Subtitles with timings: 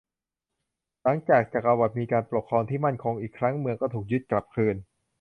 [1.03, 4.75] หลังจากจักรวรรดิมีการปกครองที่มั่นคงอีกครั้ง เมืองก็ถูกยึดกลับคืน